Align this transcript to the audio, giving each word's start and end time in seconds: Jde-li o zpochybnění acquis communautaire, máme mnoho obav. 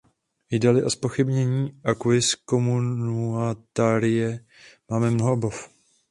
Jde-li 0.51 0.83
o 0.83 0.89
zpochybnění 0.89 1.81
acquis 1.85 2.35
communautaire, 2.49 4.39
máme 4.89 5.11
mnoho 5.11 5.33
obav. 5.33 5.69